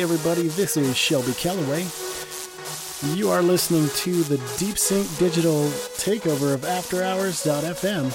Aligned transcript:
Hey, 0.00 0.04
everybody, 0.04 0.48
this 0.48 0.78
is 0.78 0.96
Shelby 0.96 1.34
Callaway. 1.34 1.86
You 3.14 3.28
are 3.28 3.42
listening 3.42 3.86
to 3.96 4.22
the 4.22 4.38
Deep 4.56 4.78
Sink 4.78 5.06
Digital 5.18 5.64
takeover 6.00 6.54
of 6.54 6.62
AfterHours.fm. 6.62 8.10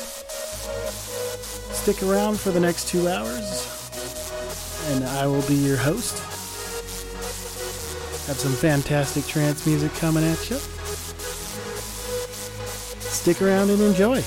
Stick 1.71 2.01
around 2.01 2.39
for 2.39 2.49
the 2.49 2.59
next 2.59 2.87
two 2.87 3.07
hours, 3.07 3.69
and 4.89 5.03
I 5.03 5.27
will 5.27 5.43
be 5.43 5.53
your 5.53 5.77
host. 5.77 6.17
Have 8.25 8.39
some 8.39 8.53
fantastic 8.53 9.27
trance 9.27 9.67
music 9.67 9.93
coming 9.93 10.23
at 10.23 10.49
you. 10.49 10.57
Stick 12.97 13.43
around 13.43 13.69
and 13.69 13.79
enjoy. 13.79 14.23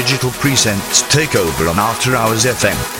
Digital 0.00 0.30
presents 0.30 1.02
Takeover 1.02 1.68
on 1.70 1.78
After 1.78 2.16
Hours 2.16 2.46
FM. 2.46 2.99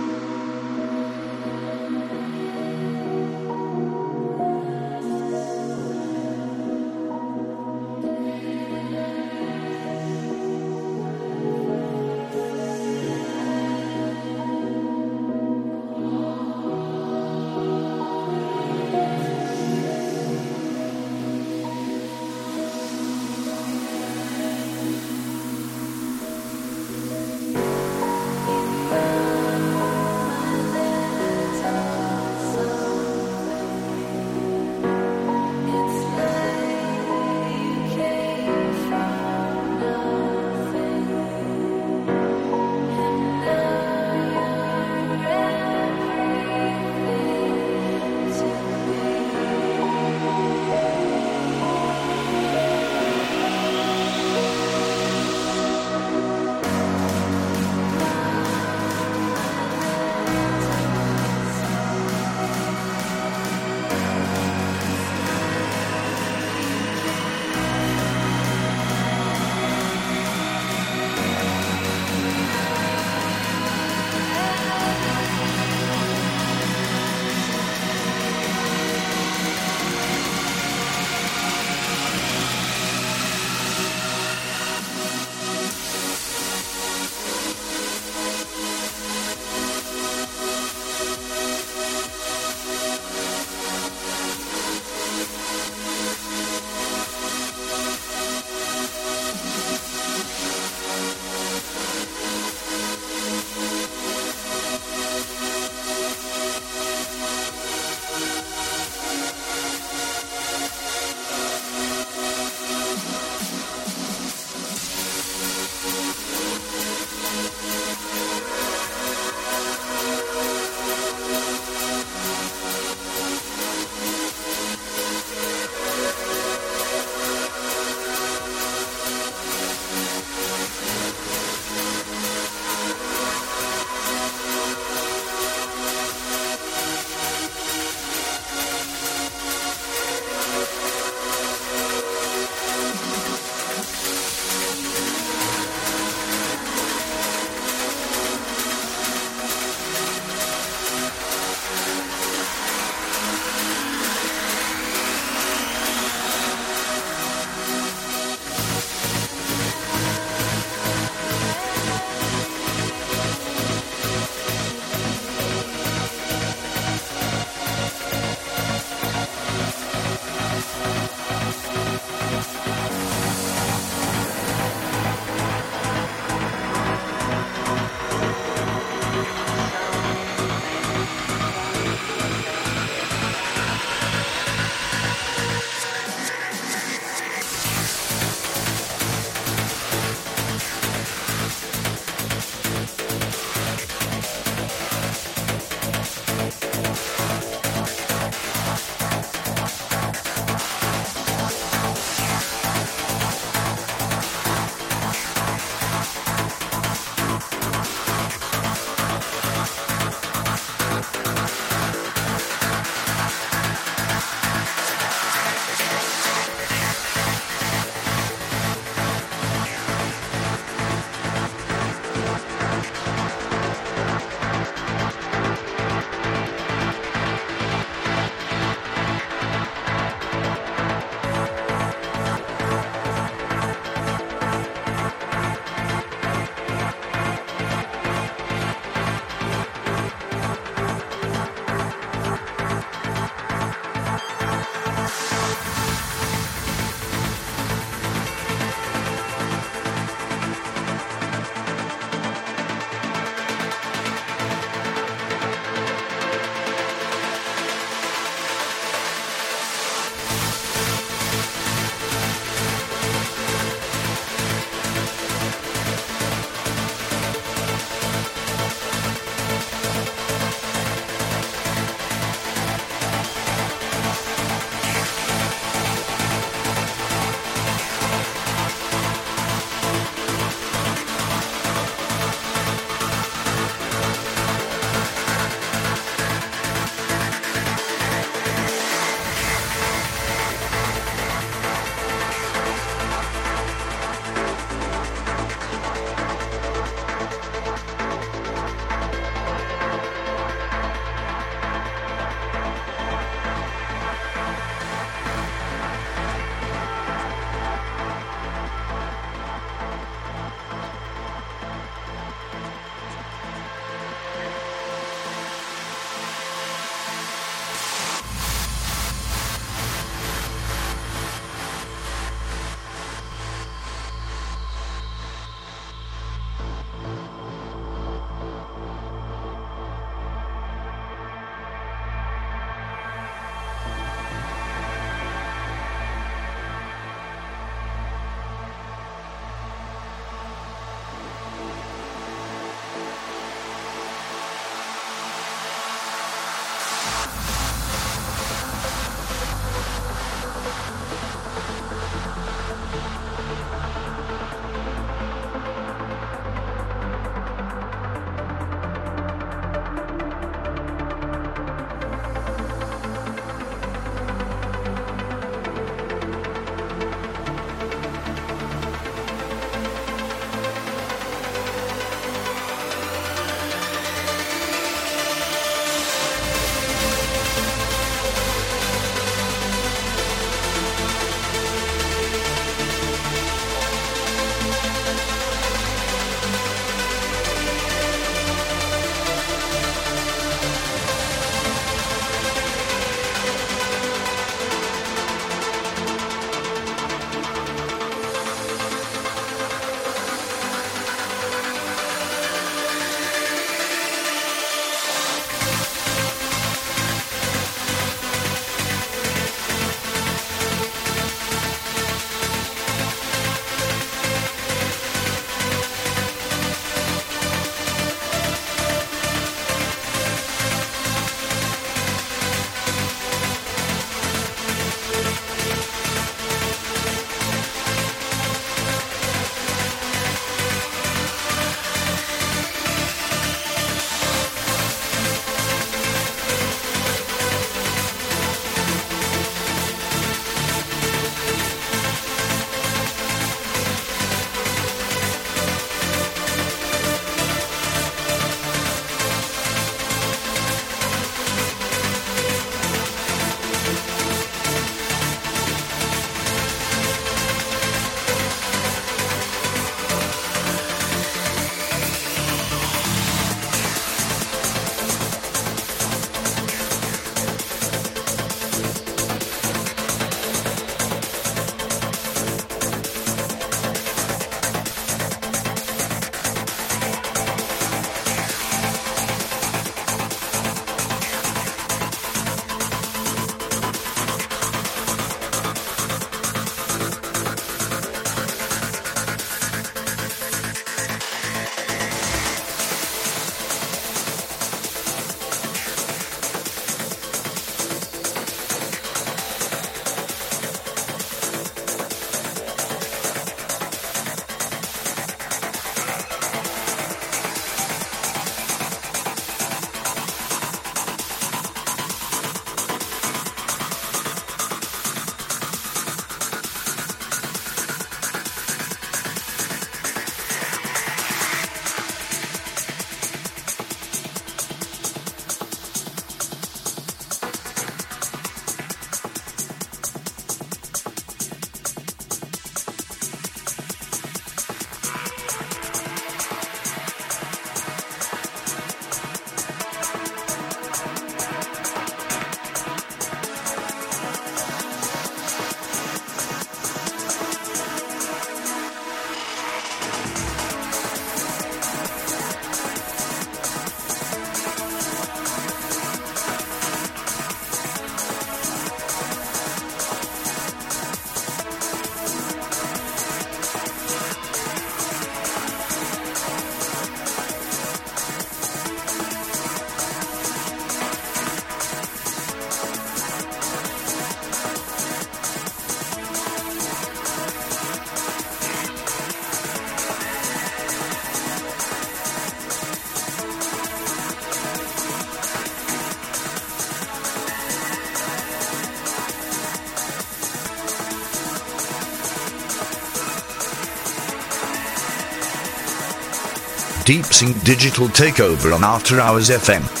Deep 597.11 597.25
Sink 597.25 597.61
Digital 597.65 598.07
Takeover 598.07 598.73
on 598.73 598.85
After 598.85 599.19
Hours 599.19 599.49
FM. 599.49 600.00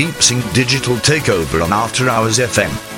Deep 0.00 0.22
Sink 0.22 0.52
Digital 0.54 0.96
Takeover 0.96 1.62
on 1.62 1.74
After 1.74 2.08
Hours 2.08 2.38
FM. 2.38 2.89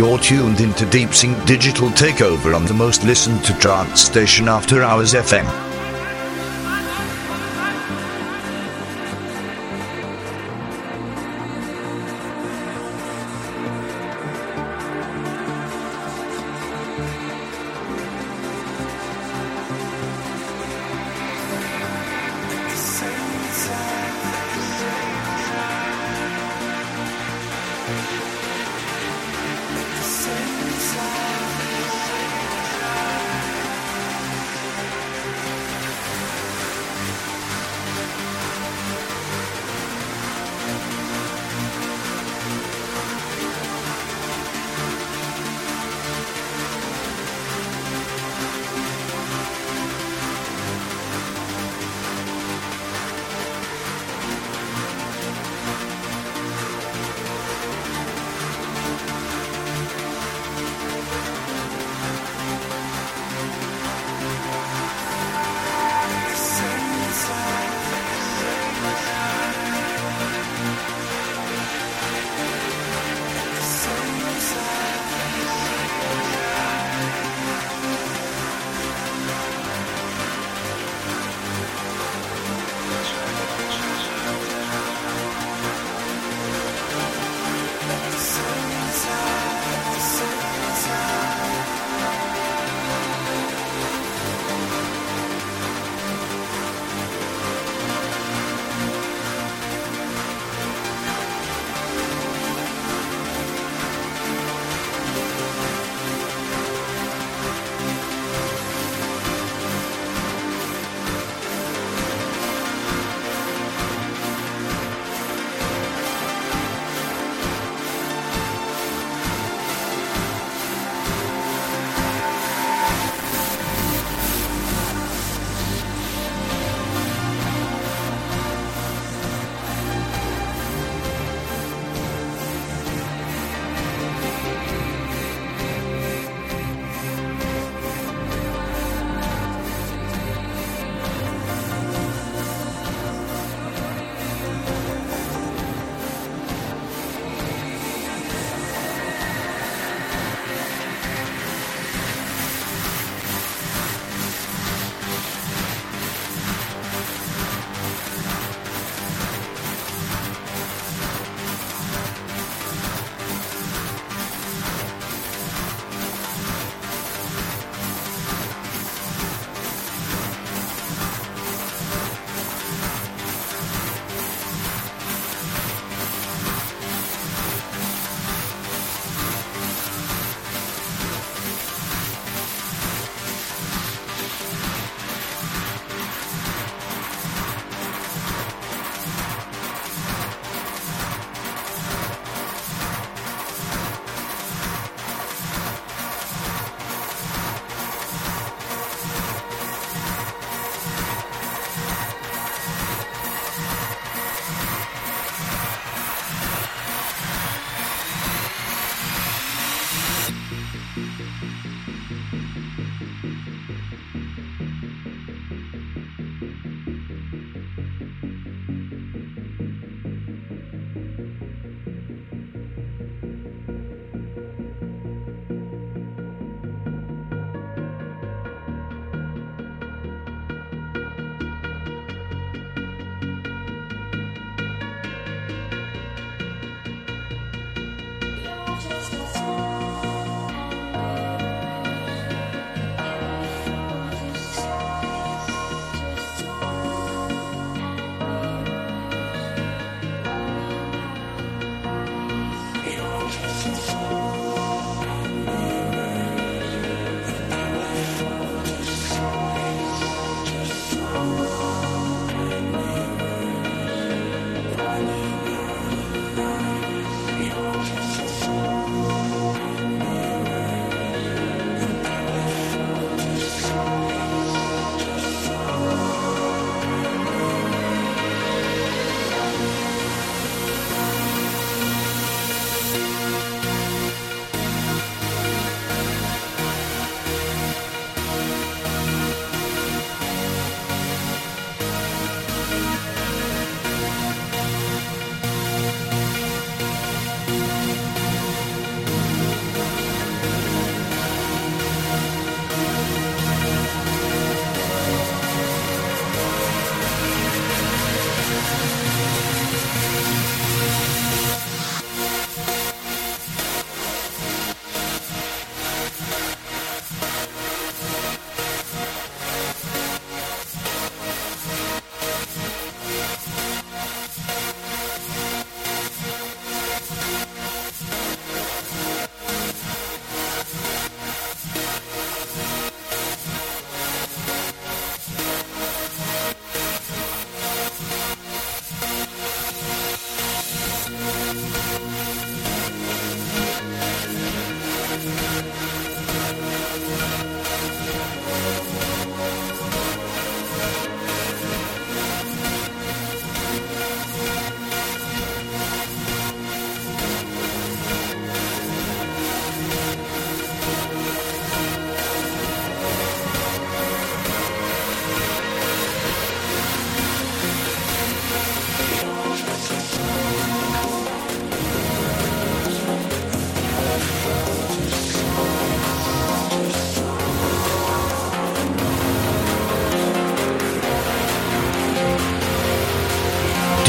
You're 0.00 0.18
tuned 0.18 0.62
into 0.62 0.86
Deep 0.86 1.12
Sink 1.12 1.44
Digital 1.44 1.90
Takeover 1.90 2.56
on 2.56 2.64
the 2.64 2.72
most 2.72 3.04
listened 3.04 3.44
to 3.44 3.52
trance 3.58 4.00
station 4.00 4.48
After 4.48 4.82
Hours 4.82 5.12
FM. 5.12 5.69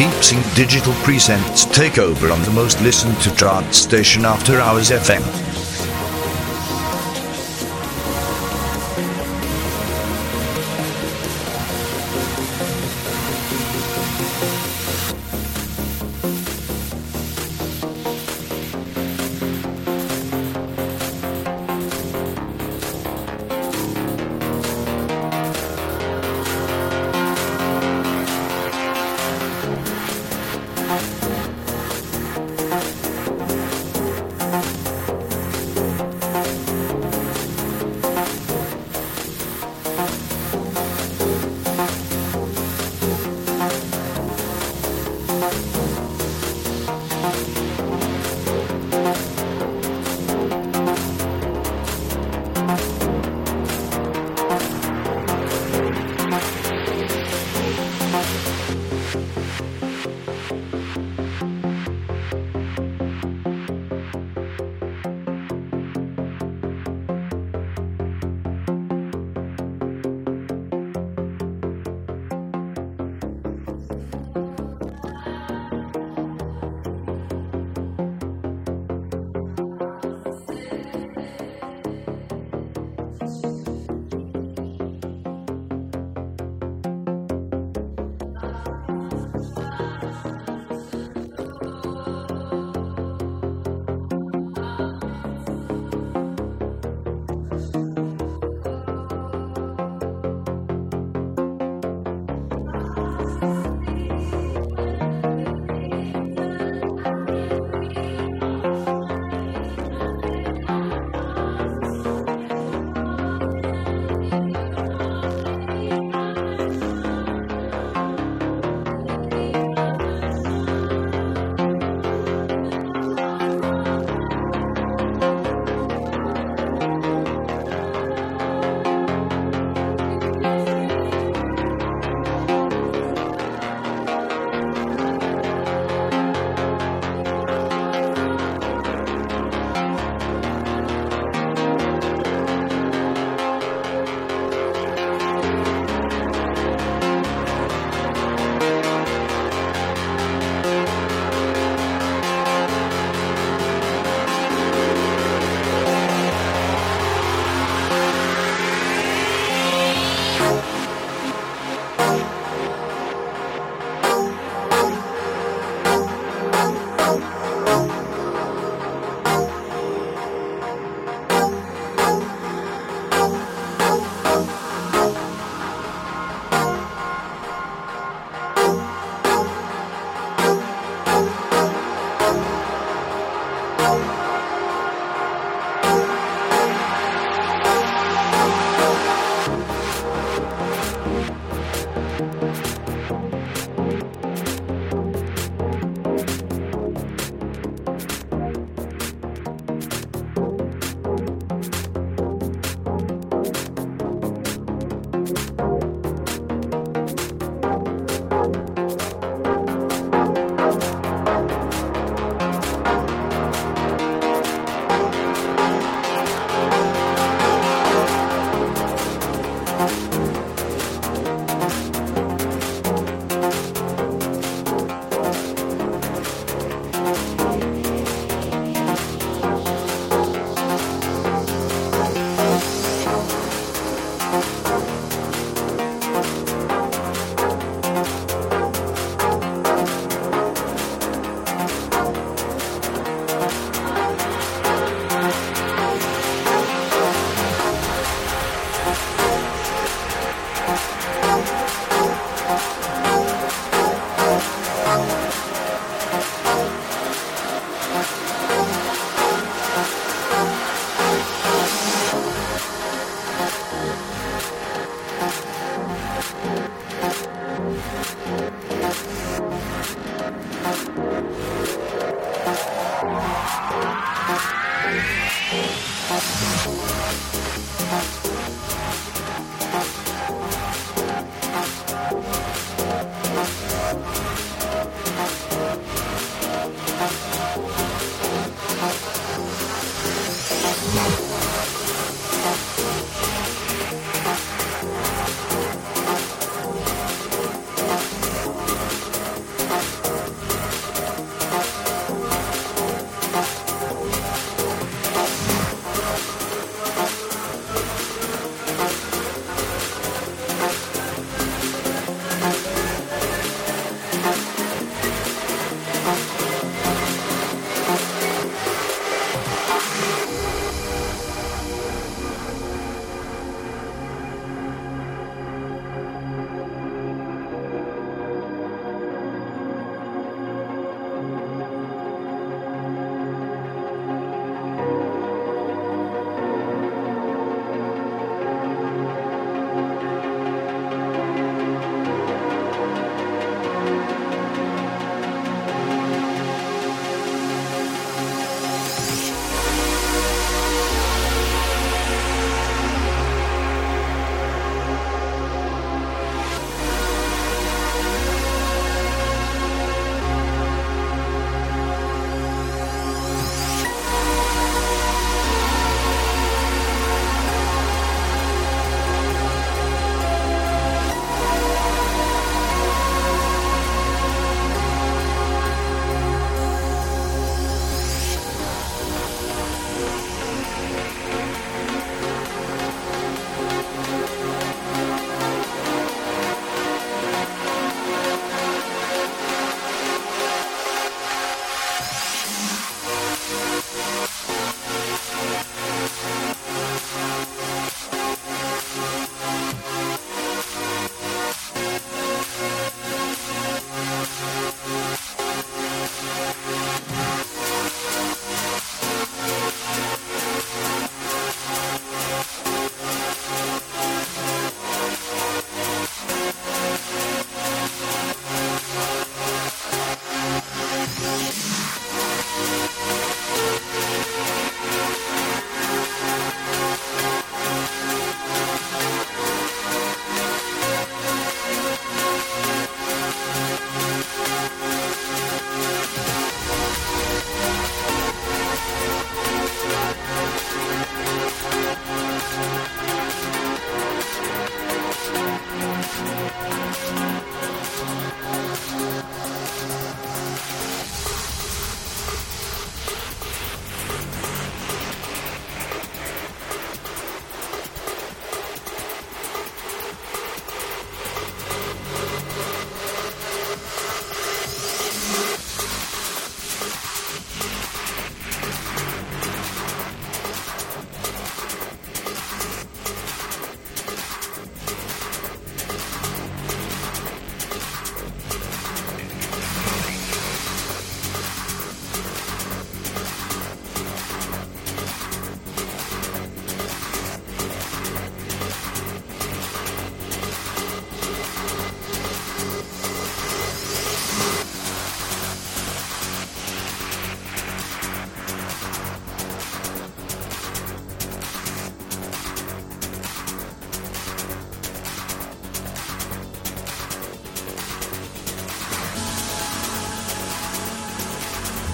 Deep 0.01 0.23
Sink 0.23 0.55
Digital 0.55 0.93
presents 1.03 1.63
Takeover 1.67 2.33
on 2.33 2.41
the 2.41 2.49
most 2.49 2.81
listened 2.81 3.15
to 3.21 3.29
chart 3.35 3.71
station 3.71 4.25
After 4.25 4.59
Hours 4.59 4.89
FM. 4.89 5.50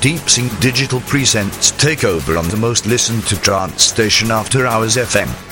Deep 0.07 0.29
Sink 0.29 0.57
Digital 0.61 1.01
presents 1.01 1.73
Takeover 1.73 2.39
on 2.39 2.47
the 2.47 2.55
most 2.55 2.85
listened 2.85 3.27
to 3.27 3.35
trance 3.41 3.83
station 3.83 4.31
After 4.31 4.65
Hours 4.65 4.95
FM. 4.95 5.46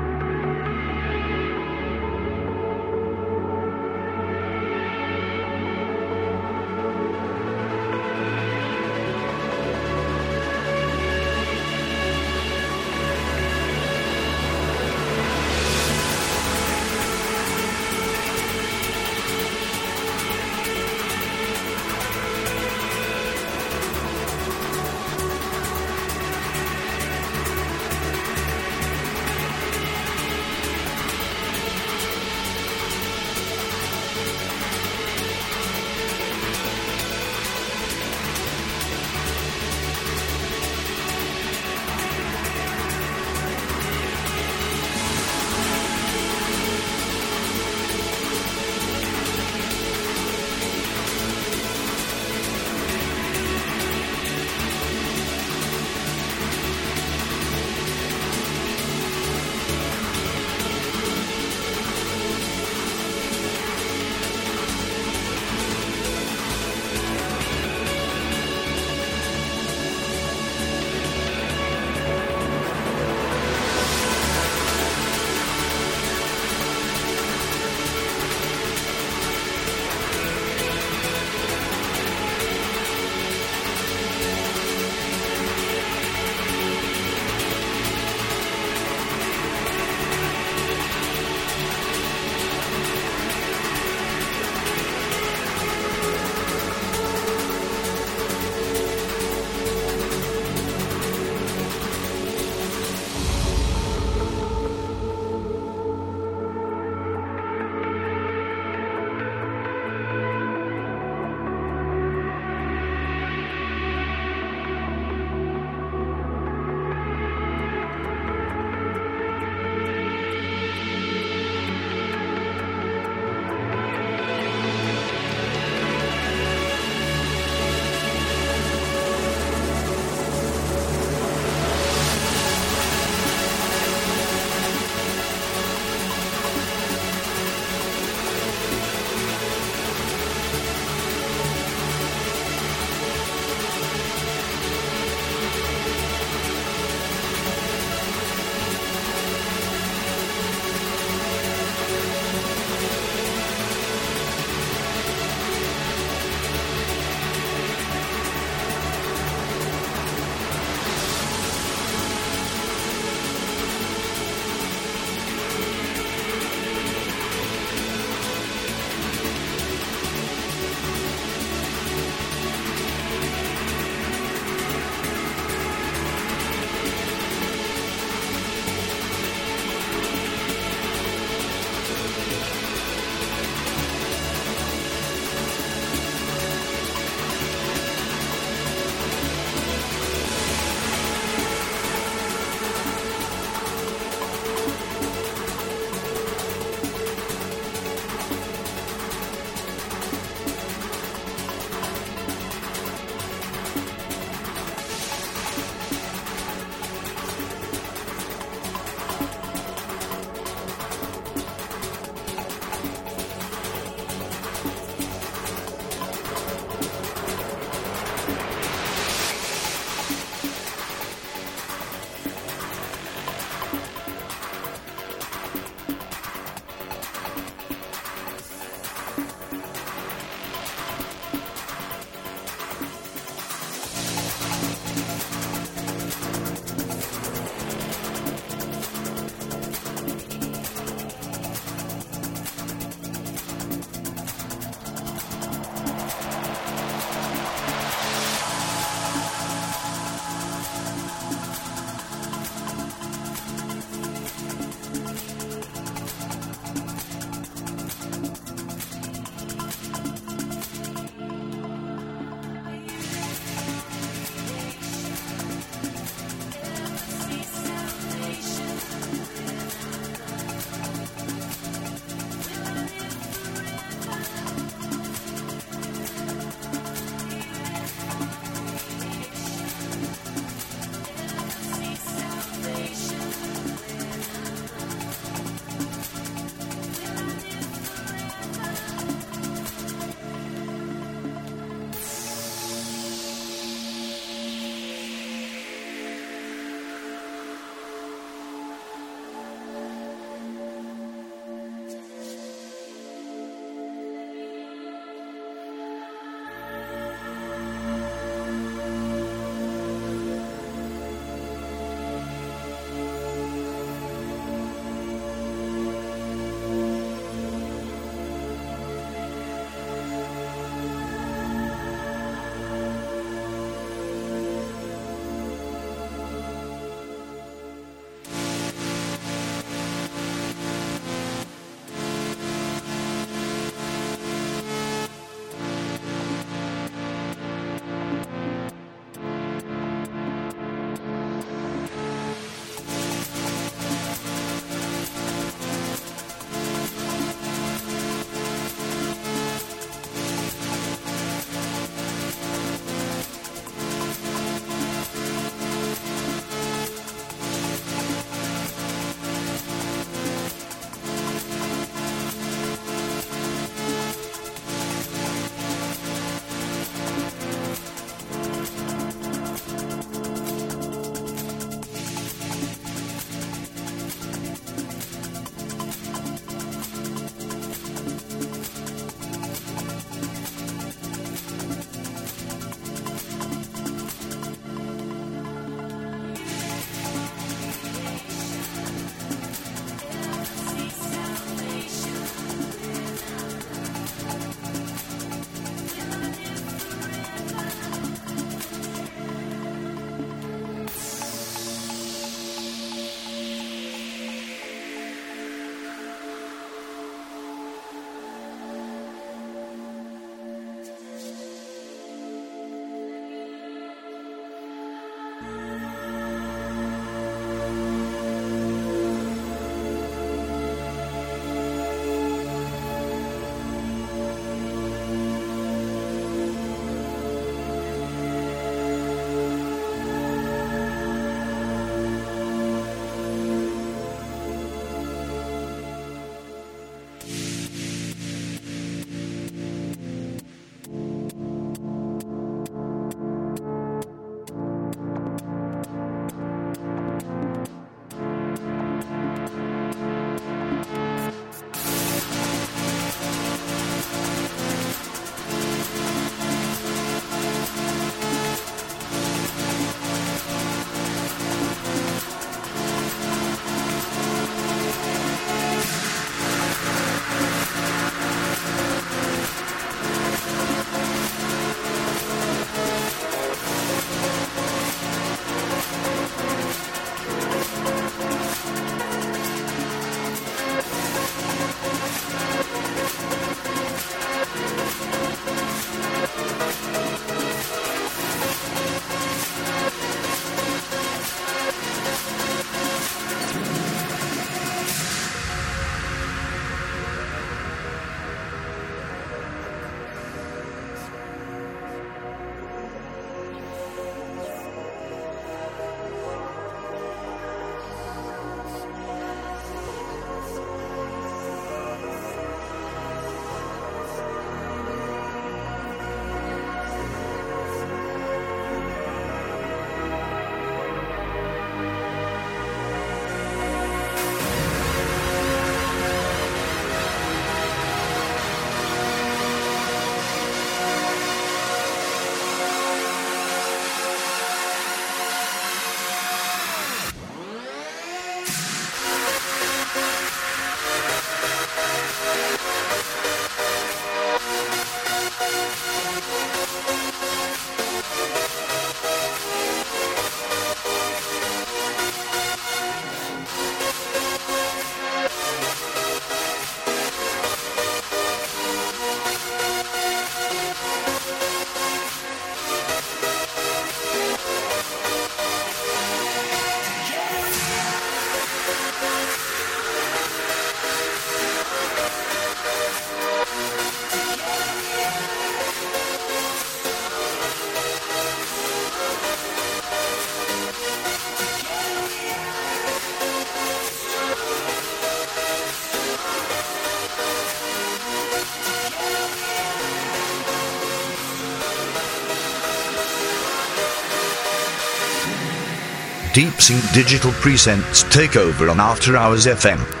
Digital 596.93 597.31
presents 597.31 598.03
Takeover 598.03 598.69
on 598.69 598.79
After 598.79 599.17
Hours 599.17 599.47
FM. 599.47 600.00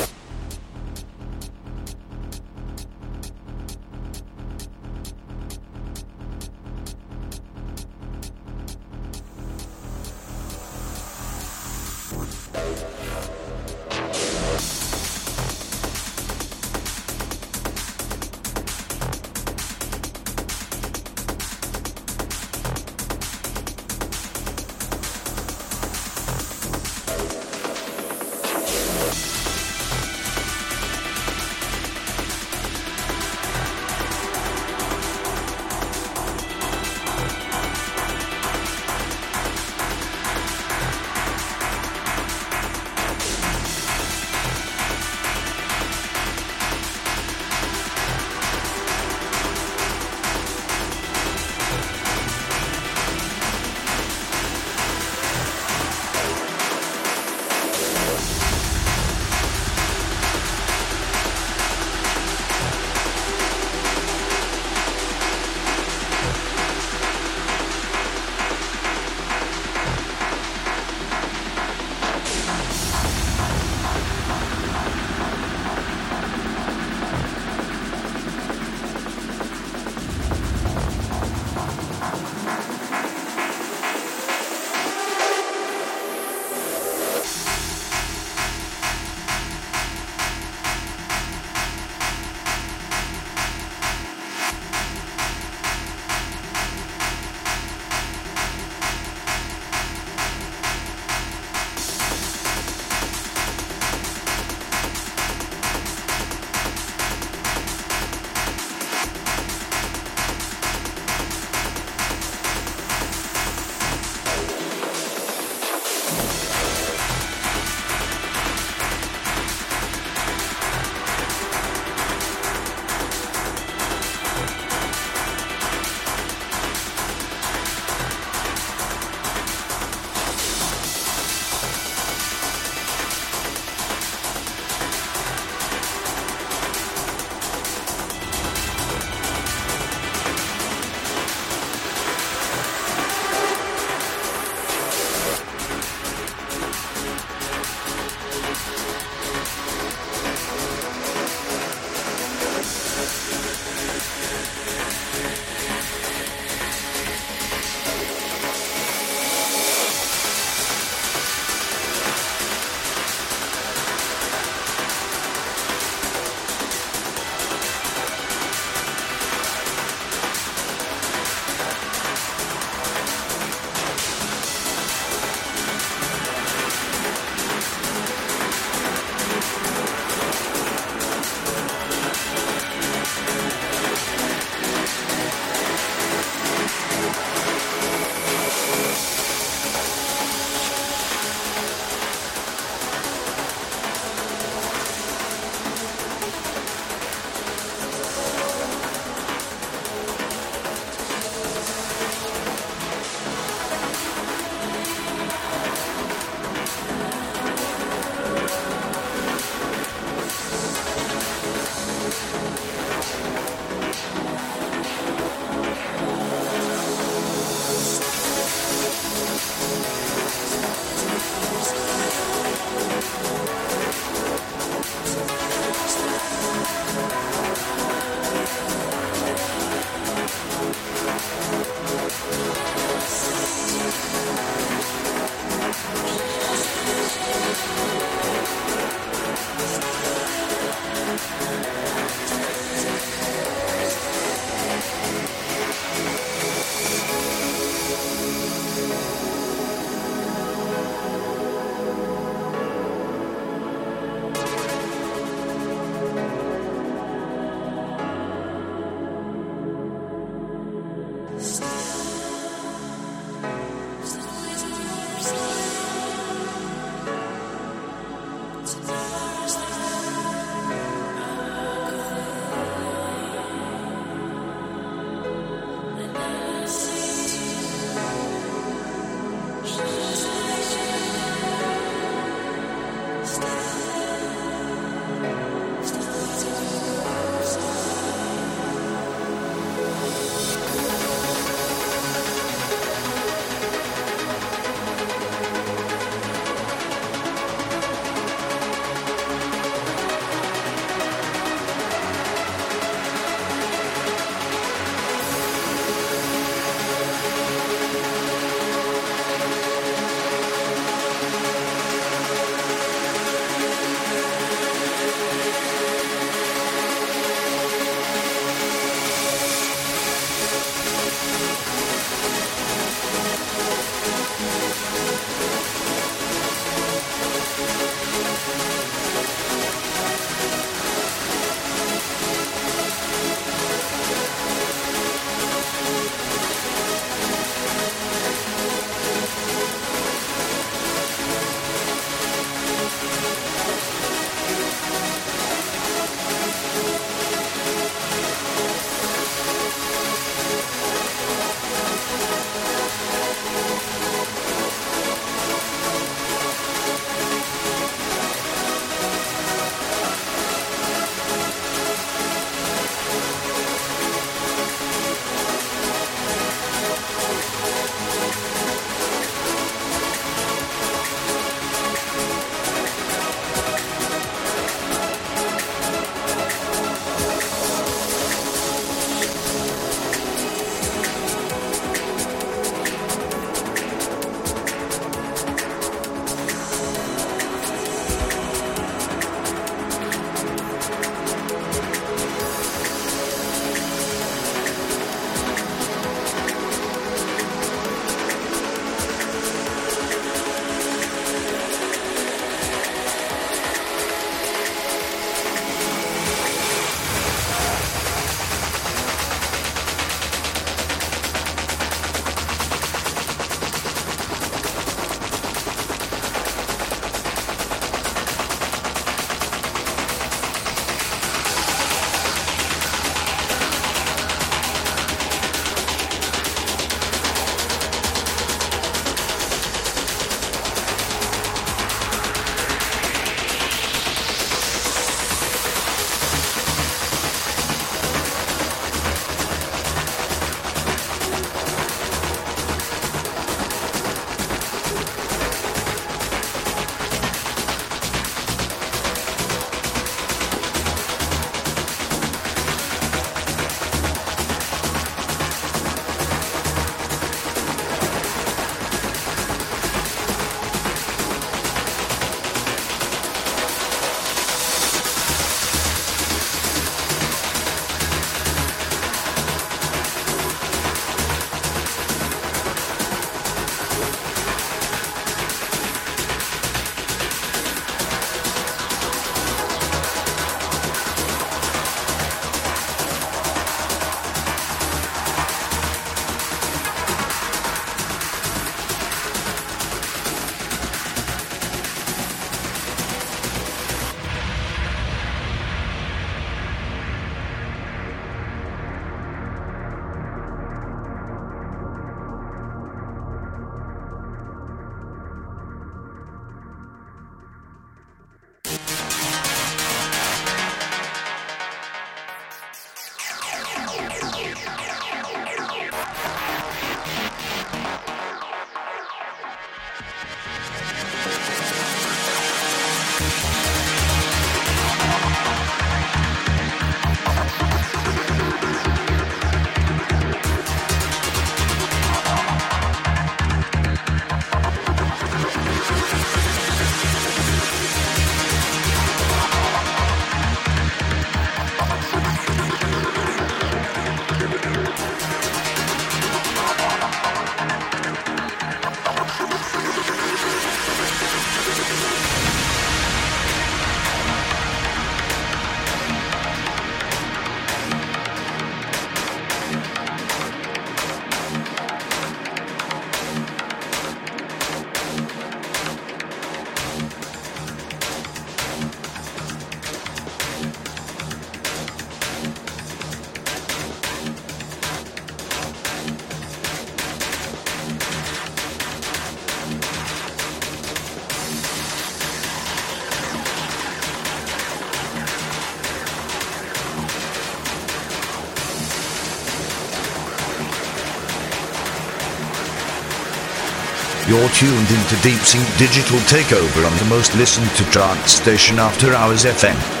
You're 594.31 594.49
tuned 594.51 594.89
into 594.89 595.21
Deep 595.23 595.41
Sink 595.41 595.67
Digital 595.77 596.17
Takeover 596.19 596.89
on 596.89 596.97
the 596.99 597.05
most 597.13 597.35
listened 597.35 597.69
to 597.71 597.83
trance 597.91 598.31
station 598.31 598.79
After 598.79 599.13
Hours 599.13 599.43
FM. 599.43 600.00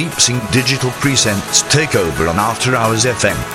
Deep 0.00 0.18
Sink 0.18 0.50
Digital 0.50 0.90
presents 0.92 1.62
Takeover 1.64 2.30
on 2.30 2.38
After 2.38 2.74
Hours 2.74 3.04
FM. 3.04 3.49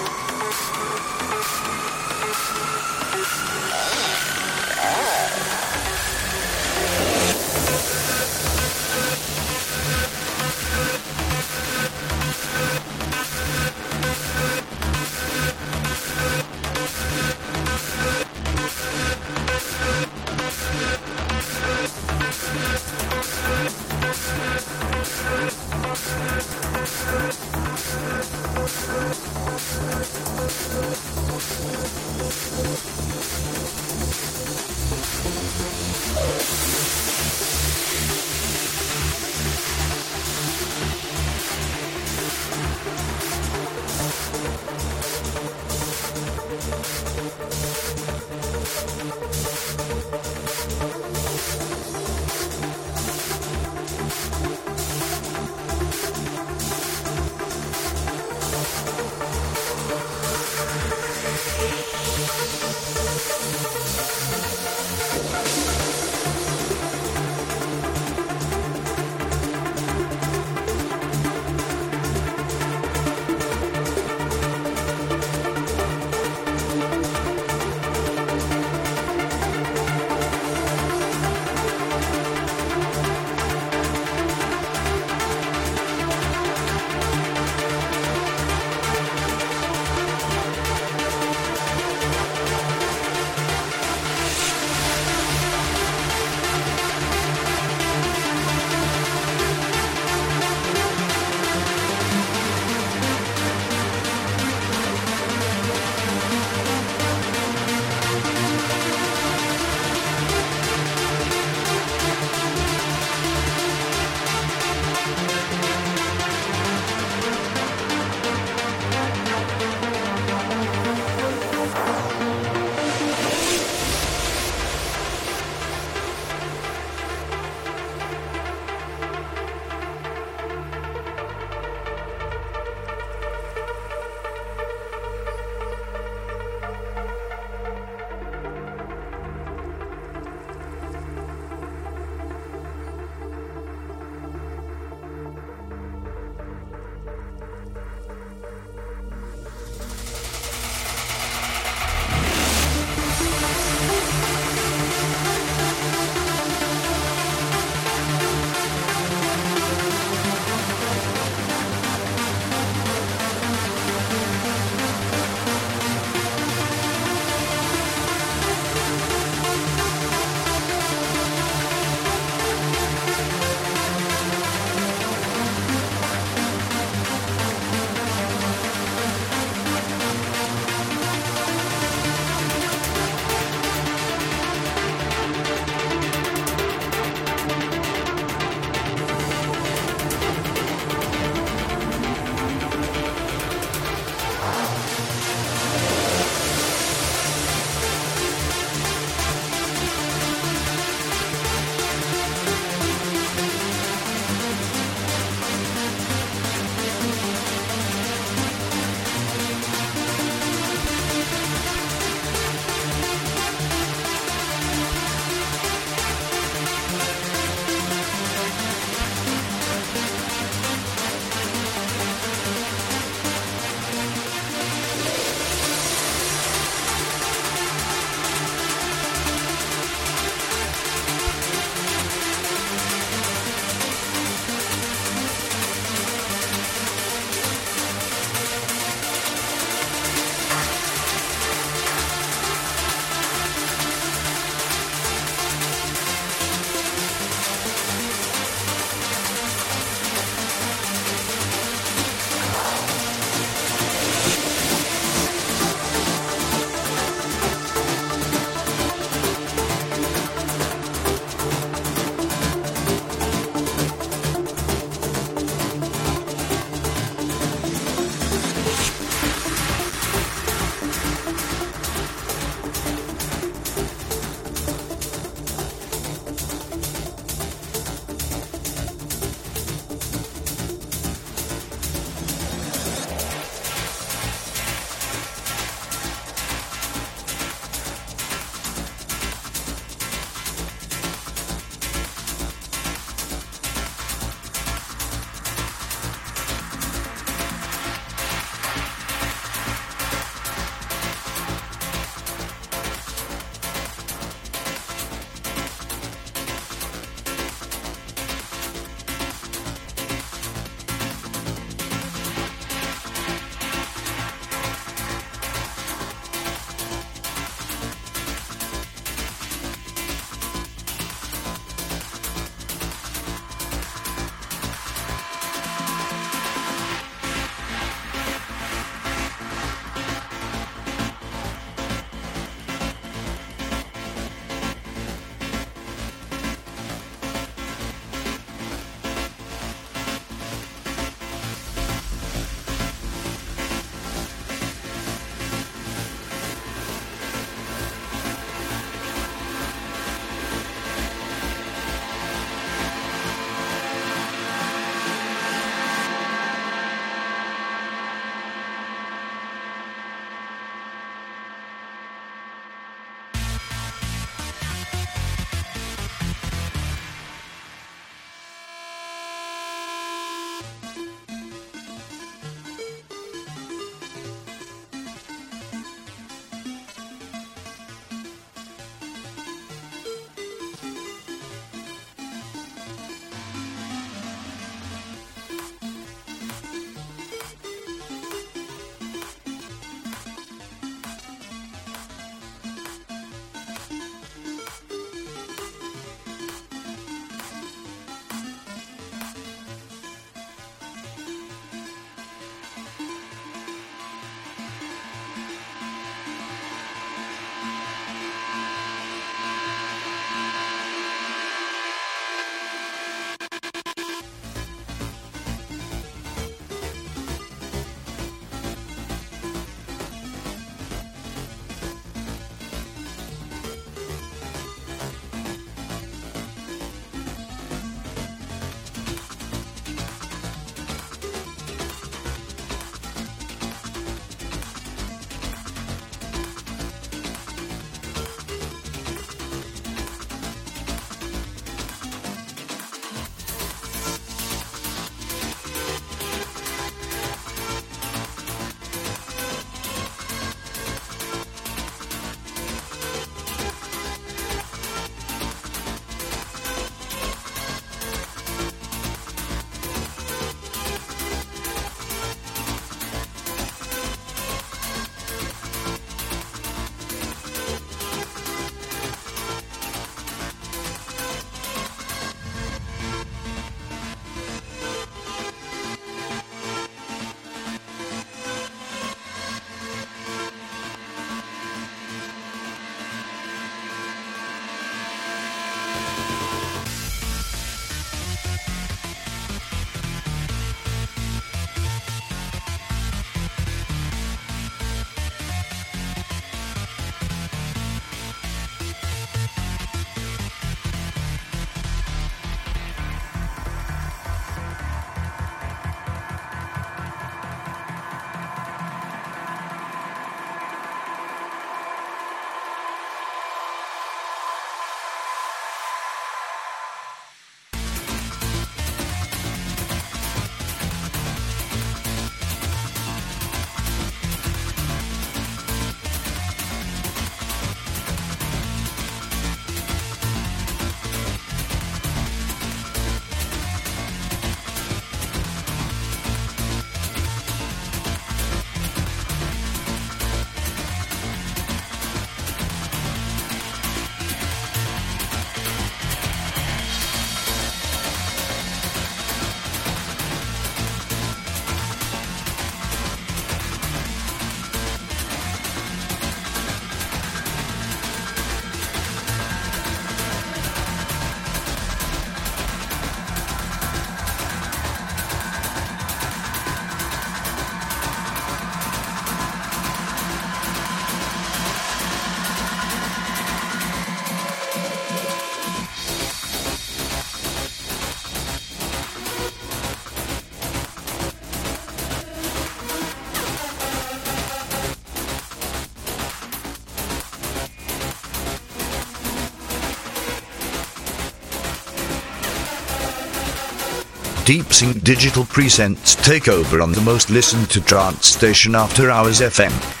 Deep 594.51 594.73
Sink 594.73 595.01
Digital 595.01 595.45
presents 595.45 596.13
Takeover 596.17 596.83
on 596.83 596.91
the 596.91 596.99
most 596.99 597.29
listened 597.29 597.69
to 597.69 597.79
trance 597.79 598.25
station 598.25 598.75
After 598.75 599.09
Hours 599.09 599.39
FM. 599.39 600.00